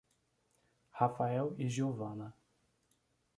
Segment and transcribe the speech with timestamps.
[0.93, 2.33] Rafael e Giovanna